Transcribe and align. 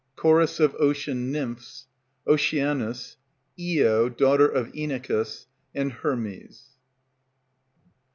CHORUS 0.15 0.59
OF 0.59 0.73
OCEAN 0.79 1.31
NYMPHS. 1.31 1.85
OCEANUS. 2.25 3.17
IO, 3.59 4.09
Daughter 4.09 4.47
of 4.47 4.71
Inachus. 4.73 5.45
HERMES. 5.75 6.69